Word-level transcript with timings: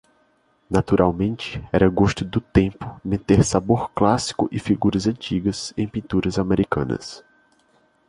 Naturalmente 0.71 1.63
era 1.71 1.87
gosto 1.87 2.25
do 2.25 2.41
tempo 2.41 2.99
meter 3.05 3.43
sabor 3.43 3.91
clássico 3.91 4.49
e 4.51 4.57
figuras 4.59 5.05
antigas 5.05 5.75
em 5.77 5.87
pinturas 5.87 6.39
americanas. 6.39 7.23